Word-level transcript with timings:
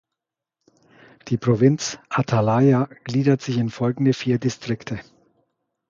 Die 1.27 1.37
Provinz 1.37 1.99
Atalaya 2.09 2.89
gliedert 3.03 3.43
sich 3.43 3.57
in 3.59 3.69
folgende 3.69 4.13
vier 4.13 4.39
Distrikte. 4.39 4.99